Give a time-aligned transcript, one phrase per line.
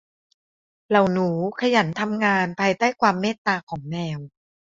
[0.89, 1.27] เหล่าหนู
[1.59, 4.19] ขยันทำงานภายใต้ความเมตตาของแมว